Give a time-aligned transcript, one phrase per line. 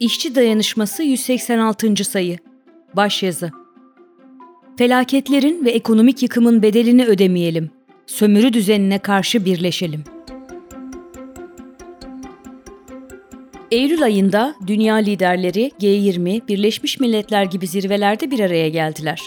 [0.00, 2.04] İşçi Dayanışması 186.
[2.04, 2.38] sayı.
[2.96, 3.50] Başyazı.
[4.78, 7.70] Felaketlerin ve ekonomik yıkımın bedelini ödemeyelim.
[8.06, 10.04] Sömürü düzenine karşı birleşelim.
[13.70, 19.20] Eylül ayında dünya liderleri G20, Birleşmiş Milletler gibi zirvelerde bir araya geldiler.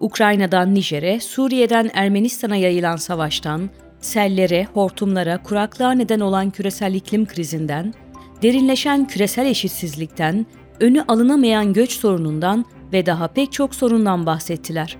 [0.00, 7.94] Ukrayna'dan Nijer'e, Suriye'den Ermenistan'a yayılan savaştan, sellere, hortumlara, kuraklığa neden olan küresel iklim krizinden,
[8.44, 10.46] derinleşen küresel eşitsizlikten,
[10.80, 14.96] önü alınamayan göç sorunundan ve daha pek çok sorundan bahsettiler.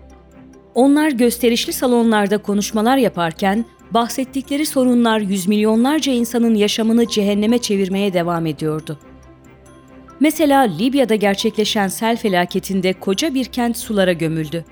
[0.75, 8.99] Onlar gösterişli salonlarda konuşmalar yaparken bahsettikleri sorunlar yüz milyonlarca insanın yaşamını cehenneme çevirmeye devam ediyordu.
[10.21, 14.65] Mesela Libya'da gerçekleşen sel felaketinde koca bir kent sulara gömüldü.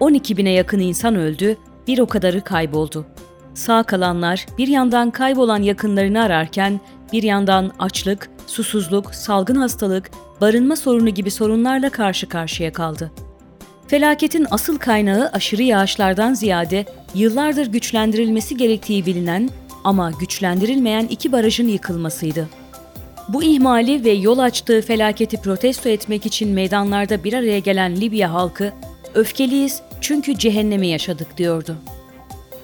[0.00, 1.56] 12 bine yakın insan öldü,
[1.88, 3.06] bir o kadarı kayboldu.
[3.54, 6.80] Sağ kalanlar bir yandan kaybolan yakınlarını ararken
[7.12, 13.12] bir yandan açlık, susuzluk, salgın hastalık, barınma sorunu gibi sorunlarla karşı karşıya kaldı.
[13.88, 19.50] Felaketin asıl kaynağı aşırı yağışlardan ziyade yıllardır güçlendirilmesi gerektiği bilinen
[19.84, 22.48] ama güçlendirilmeyen iki barajın yıkılmasıydı.
[23.28, 28.72] Bu ihmali ve yol açtığı felaketi protesto etmek için meydanlarda bir araya gelen Libya halkı,
[29.14, 31.76] öfkeliyiz çünkü cehennemi yaşadık diyordu.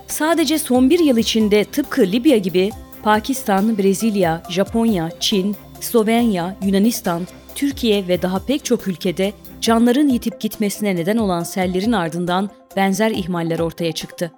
[0.06, 2.70] Sadece son bir yıl içinde tıpkı Libya gibi
[3.02, 10.96] Pakistan, Brezilya, Japonya, Çin, Slovenya, Yunanistan, Türkiye ve daha pek çok ülkede canların yitip gitmesine
[10.96, 14.32] neden olan sellerin ardından benzer ihmaller ortaya çıktı.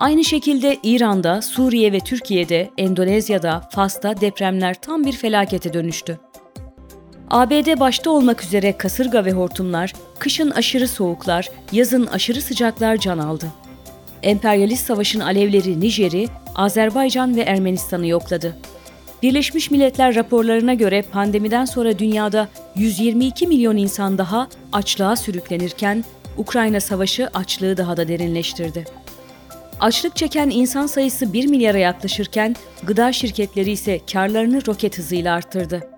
[0.00, 6.18] Aynı şekilde İran'da, Suriye ve Türkiye'de, Endonezya'da, Fas'ta depremler tam bir felakete dönüştü.
[7.30, 13.46] ABD başta olmak üzere kasırga ve hortumlar, kışın aşırı soğuklar, yazın aşırı sıcaklar can aldı.
[14.22, 18.56] Emperyalist savaşın alevleri Nijer'i, Azerbaycan ve Ermenistan'ı yokladı.
[19.22, 26.04] Birleşmiş Milletler raporlarına göre pandemiden sonra dünyada 122 milyon insan daha açlığa sürüklenirken
[26.36, 28.84] Ukrayna Savaşı açlığı daha da derinleştirdi.
[29.80, 35.95] Açlık çeken insan sayısı 1 milyara yaklaşırken gıda şirketleri ise karlarını roket hızıyla arttırdı.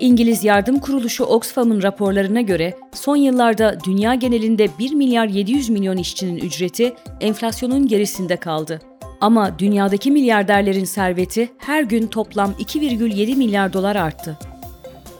[0.00, 6.36] İngiliz yardım kuruluşu Oxfam'ın raporlarına göre son yıllarda dünya genelinde 1 milyar 700 milyon işçinin
[6.36, 8.80] ücreti enflasyonun gerisinde kaldı.
[9.20, 14.38] Ama dünyadaki milyarderlerin serveti her gün toplam 2,7 milyar dolar arttı.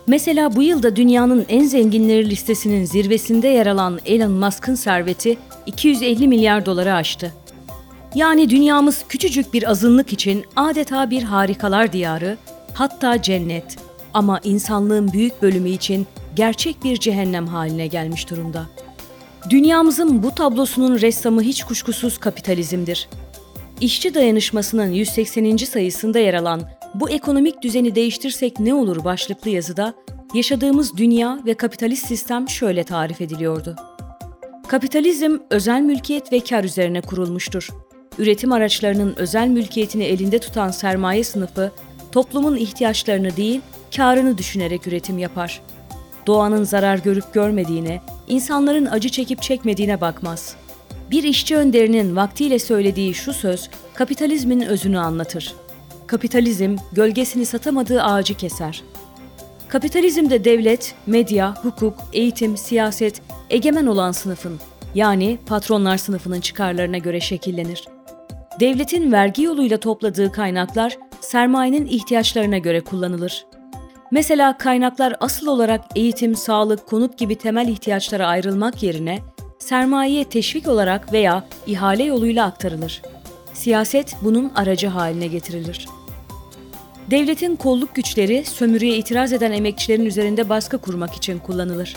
[0.07, 6.67] Mesela bu yılda dünyanın en zenginleri listesinin zirvesinde yer alan Elon Musk'ın serveti 250 milyar
[6.67, 7.33] doları aştı.
[8.15, 12.37] Yani dünyamız küçücük bir azınlık için adeta bir harikalar diyarı,
[12.75, 13.88] hatta cennet.
[14.19, 16.07] Ama insanlığın büyük bölümü için
[16.37, 18.67] gerçek bir cehennem haline gelmiş durumda.
[19.51, 23.09] Dünyamızın bu tablosunun ressamı hiç kuşkusuz kapitalizmdir.
[23.81, 25.57] İşçi Dayanışması'nın 180.
[25.57, 26.63] sayısında yer alan
[26.95, 29.95] Bu ekonomik düzeni değiştirsek ne olur başlıklı yazıda
[30.35, 33.77] yaşadığımız dünya ve kapitalist sistem şöyle tarif ediliyordu.
[34.69, 37.69] Kapitalizm özel mülkiyet ve kar üzerine kurulmuştur.
[38.19, 41.73] Üretim araçlarının özel mülkiyetini elinde tutan sermaye sınıfı
[42.13, 43.61] toplumun ihtiyaçlarını değil,
[43.97, 45.63] karını düşünerek üretim yapar.
[46.27, 50.69] Doğanın zarar görüp görmediğine, insanların acı çekip çekmediğine bakmaz.''
[51.11, 55.55] Bir işçi önderinin vaktiyle söylediği şu söz kapitalizmin özünü anlatır.
[56.07, 58.83] Kapitalizm gölgesini satamadığı ağacı keser.
[59.69, 64.61] Kapitalizmde devlet, medya, hukuk, eğitim, siyaset egemen olan sınıfın
[64.95, 67.85] yani patronlar sınıfının çıkarlarına göre şekillenir.
[68.61, 73.47] Devletin vergi yoluyla topladığı kaynaklar sermayenin ihtiyaçlarına göre kullanılır.
[74.11, 79.19] Mesela kaynaklar asıl olarak eğitim, sağlık, konut gibi temel ihtiyaçlara ayrılmak yerine
[79.59, 83.03] sermayeye teşvik olarak veya ihale yoluyla aktarılır.
[83.53, 85.89] Siyaset bunun aracı haline getirilir.
[87.11, 91.97] Devletin kolluk güçleri sömürüye itiraz eden emekçilerin üzerinde baskı kurmak için kullanılır.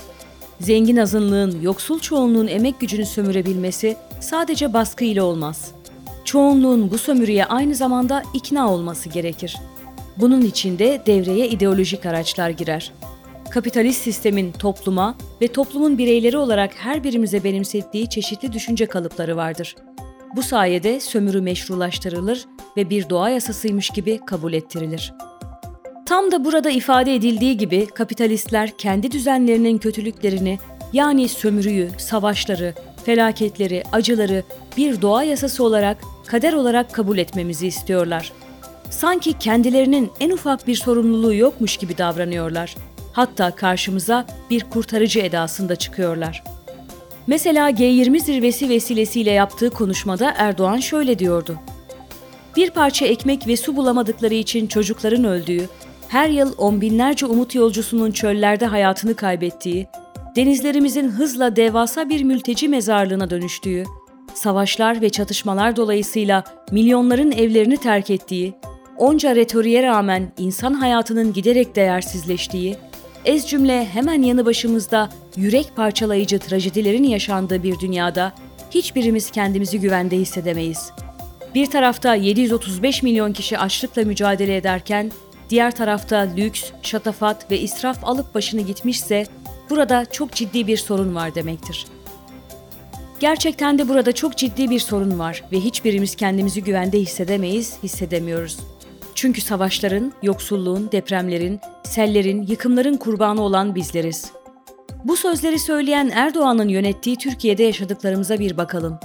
[0.60, 5.72] Zengin azınlığın, yoksul çoğunluğun emek gücünü sömürebilmesi sadece baskı ile olmaz.
[6.32, 9.58] Çoğunluğun bu sömürüye aynı zamanda ikna olması gerekir.
[10.18, 12.94] Bunun için de devreye ideolojik araçlar girer
[13.50, 19.76] kapitalist sistemin topluma ve toplumun bireyleri olarak her birimize benimsettiği çeşitli düşünce kalıpları vardır.
[20.36, 22.46] Bu sayede sömürü meşrulaştırılır
[22.78, 25.14] ve bir doğa yasasıymış gibi kabul ettirilir.
[26.06, 30.60] Tam da burada ifade edildiği gibi kapitalistler kendi düzenlerinin kötülüklerini
[30.94, 32.74] yani sömürüyü, savaşları,
[33.06, 34.44] felaketleri, acıları
[34.78, 38.32] bir doğa yasası olarak, kader olarak kabul etmemizi istiyorlar.
[38.90, 42.76] Sanki kendilerinin en ufak bir sorumluluğu yokmuş gibi davranıyorlar.
[43.14, 46.44] Hatta karşımıza bir kurtarıcı edasında çıkıyorlar.
[47.28, 51.58] Mesela G20 zirvesi vesilesiyle yaptığı konuşmada Erdoğan şöyle diyordu.
[52.56, 55.70] Bir parça ekmek ve su bulamadıkları için çocukların öldüğü,
[56.08, 59.88] her yıl on binlerce umut yolcusunun çöllerde hayatını kaybettiği,
[60.36, 63.84] denizlerimizin hızla devasa bir mülteci mezarlığına dönüştüğü,
[64.34, 68.54] savaşlar ve çatışmalar dolayısıyla milyonların evlerini terk ettiği,
[68.98, 72.78] onca retoriğe rağmen insan hayatının giderek değersizleştiği,
[73.26, 78.34] ez cümle hemen yanı başımızda yürek parçalayıcı trajedilerin yaşandığı bir dünyada
[78.72, 80.92] hiçbirimiz kendimizi güvende hissedemeyiz.
[81.56, 85.12] Bir tarafta 735 milyon kişi açlıkla mücadele ederken,
[85.50, 89.26] diğer tarafta lüks, şatafat ve israf alıp başını gitmişse
[89.72, 91.86] burada çok ciddi bir sorun var demektir.
[93.20, 98.58] Gerçekten de burada çok ciddi bir sorun var ve hiçbirimiz kendimizi güvende hissedemeyiz, hissedemiyoruz.
[99.16, 104.32] Çünkü savaşların, yoksulluğun, depremlerin, sellerin, yıkımların kurbanı olan bizleriz.
[105.04, 109.00] Bu sözleri söyleyen Erdoğan'ın yönettiği Türkiye'de yaşadıklarımıza bir bakalım.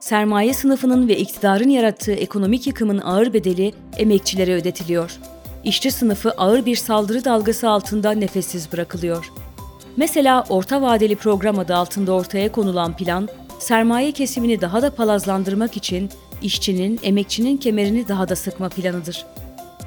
[0.00, 5.18] Sermaye sınıfının ve iktidarın yarattığı ekonomik yıkımın ağır bedeli emekçilere ödetiliyor.
[5.64, 9.32] İşçi sınıfı ağır bir saldırı dalgası altında nefessiz bırakılıyor.
[9.98, 13.28] Mesela orta vadeli program adı altında ortaya konulan plan,
[13.58, 16.10] sermaye kesimini daha da palazlandırmak için
[16.42, 19.26] işçinin, emekçinin kemerini daha da sıkma planıdır.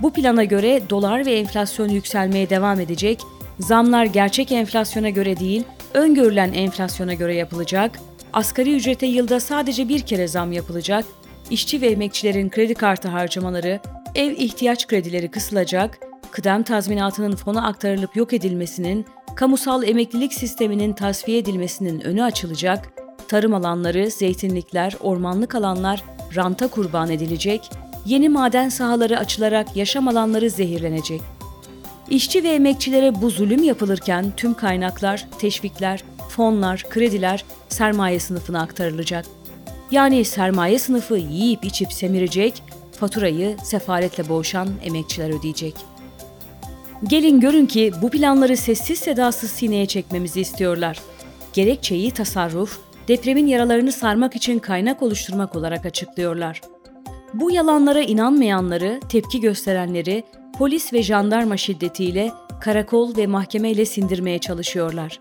[0.02, 3.19] Bu plana göre dolar ve enflasyon yükselmeye devam edecek,
[3.60, 5.63] zamlar gerçek enflasyona göre değil,
[5.94, 8.00] öngörülen enflasyona göre yapılacak,
[8.34, 11.06] asgari ücrete yılda sadece bir kere zam yapılacak,
[11.50, 13.80] işçi ve emekçilerin kredi kartı harcamaları,
[14.16, 16.00] ev ihtiyaç kredileri kısılacak,
[16.31, 19.06] kıdem tazminatının fona aktarılıp yok edilmesinin,
[19.36, 22.94] kamusal emeklilik sisteminin tasfiye edilmesinin önü açılacak,
[23.28, 26.04] tarım alanları, zeytinlikler, ormanlık alanlar
[26.36, 27.69] ranta kurban edilecek,
[28.06, 31.22] yeni maden sahaları açılarak yaşam alanları zehirlenecek.
[32.10, 39.25] İşçi ve emekçilere bu zulüm yapılırken tüm kaynaklar, teşvikler, fonlar, krediler sermaye sınıfına aktarılacak.
[39.92, 42.63] Yani sermaye sınıfı yiyip içip semirecek,
[43.00, 45.75] faturayı sefaletle boğuşan emekçiler ödeyecek.
[47.07, 51.00] Gelin görün ki bu planları sessiz sedasız sineye çekmemizi istiyorlar.
[51.53, 56.62] Gerekçeyi tasarruf, depremin yaralarını sarmak için kaynak oluşturmak olarak açıklıyorlar.
[57.33, 60.24] Bu yalanlara inanmayanları, tepki gösterenleri
[60.57, 62.31] polis ve jandarma şiddetiyle,
[62.62, 65.19] karakol ve mahkemeyle sindirmeye çalışıyorlar.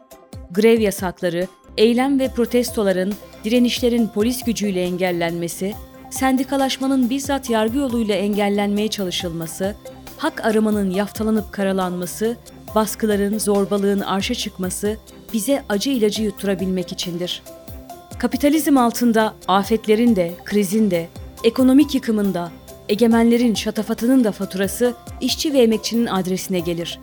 [0.50, 5.74] Grev yasakları, eylem ve protestoların, direnişlerin polis gücüyle engellenmesi,
[6.10, 9.76] sendikalaşmanın bizzat yargı yoluyla engellenmeye çalışılması,
[10.20, 12.36] hak aramanın yaftalanıp karalanması,
[12.74, 14.96] baskıların, zorbalığın arşa çıkması
[15.32, 17.42] bize acı ilacı yutturabilmek içindir.
[18.18, 21.08] Kapitalizm altında afetlerin de, krizin de,
[21.44, 22.50] ekonomik yıkımın da,
[22.88, 27.00] egemenlerin şatafatının da faturası işçi ve emekçinin adresine gelir.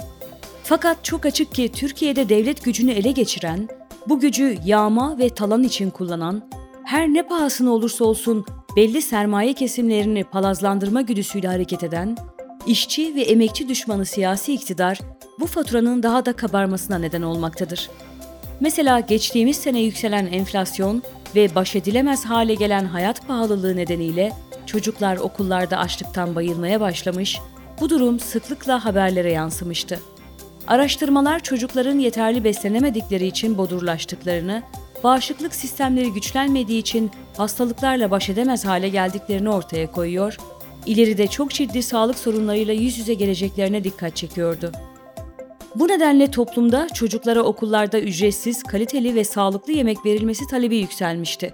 [0.63, 3.69] Fakat çok açık ki Türkiye'de devlet gücünü ele geçiren,
[4.09, 6.41] bu gücü yağma ve talan için kullanan,
[6.83, 12.17] her ne pahasına olursa olsun belli sermaye kesimlerini palazlandırma güdüsüyle hareket eden,
[12.67, 14.99] işçi ve emekçi düşmanı siyasi iktidar
[15.39, 17.89] bu faturanın daha da kabarmasına neden olmaktadır.
[18.59, 21.03] Mesela geçtiğimiz sene yükselen enflasyon
[21.35, 24.33] ve baş edilemez hale gelen hayat pahalılığı nedeniyle
[24.65, 27.39] çocuklar okullarda açlıktan bayılmaya başlamış,
[27.81, 29.99] bu durum sıklıkla haberlere yansımıştı.
[30.67, 34.63] Araştırmalar çocukların yeterli beslenemedikleri için bodurlaştıklarını,
[35.03, 40.37] bağışıklık sistemleri güçlenmediği için hastalıklarla baş edemez hale geldiklerini ortaya koyuyor,
[40.87, 44.71] ileride çok ciddi sağlık sorunlarıyla yüz yüze geleceklerine dikkat çekiyordu.
[45.75, 51.53] Bu nedenle toplumda çocuklara okullarda ücretsiz, kaliteli ve sağlıklı yemek verilmesi talebi yükselmişti.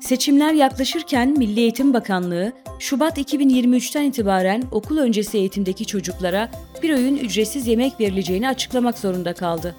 [0.00, 6.50] Seçimler yaklaşırken Milli Eğitim Bakanlığı, Şubat 2023'ten itibaren okul öncesi eğitimdeki çocuklara
[6.82, 9.74] bir öğün ücretsiz yemek verileceğini açıklamak zorunda kaldı.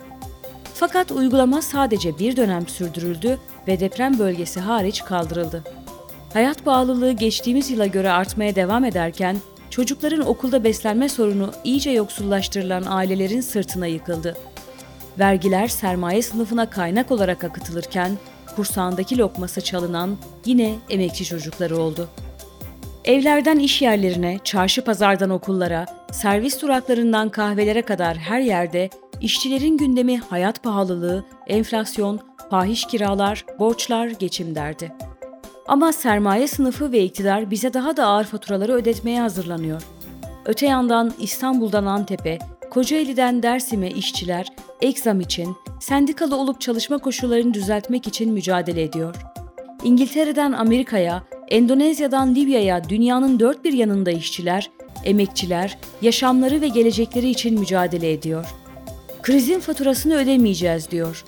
[0.74, 5.64] Fakat uygulama sadece bir dönem sürdürüldü ve deprem bölgesi hariç kaldırıldı.
[6.34, 9.38] Hayat bağlılığı geçtiğimiz yıla göre artmaya devam ederken
[9.70, 14.38] çocukların okulda beslenme sorunu iyice yoksullaştırılan ailelerin sırtına yıkıldı.
[15.20, 18.12] Vergiler sermaye sınıfına kaynak olarak akıtılırken
[18.56, 22.10] kursağındaki lokması çalınan yine emekçi çocukları oldu.
[23.06, 28.90] Evlerden iş yerlerine, çarşı pazardan okullara, servis duraklarından kahvelere kadar her yerde
[29.22, 32.20] işçilerin gündemi hayat pahalılığı, enflasyon,
[32.50, 34.92] fahiş kiralar, borçlar, geçim derdi.
[35.68, 39.82] Ama sermaye sınıfı ve iktidar bize daha da ağır faturaları ödetmeye hazırlanıyor.
[40.46, 44.48] Öte yandan İstanbul'dan Antep'e, Kocaeli'den Dersim'e işçiler
[44.82, 49.16] egzam için, sendikalı olup çalışma koşullarını düzeltmek için mücadele ediyor.
[49.84, 54.72] İngiltere'den Amerika'ya, Endonezya'dan Libya'ya dünyanın dört bir yanında işçiler,
[55.04, 58.46] emekçiler, yaşamları ve gelecekleri için mücadele ediyor.
[59.22, 61.26] Krizin faturasını ödemeyeceğiz diyor.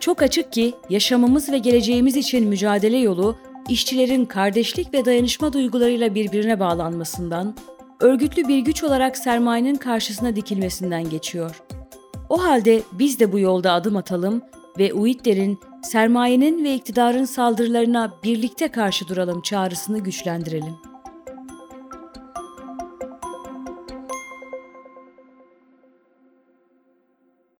[0.00, 3.36] Çok açık ki yaşamımız ve geleceğimiz için mücadele yolu
[3.68, 7.54] işçilerin kardeşlik ve dayanışma duygularıyla birbirine bağlanmasından,
[8.00, 11.62] örgütlü bir güç olarak sermayenin karşısına dikilmesinden geçiyor.
[12.28, 14.42] O halde biz de bu yolda adım atalım
[14.78, 20.89] ve UİT'lerin sermayenin ve iktidarın saldırılarına birlikte karşı duralım çağrısını güçlendirelim.